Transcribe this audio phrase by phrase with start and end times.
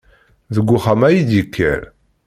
[0.55, 1.79] Deg uxxam-a i d-yekker.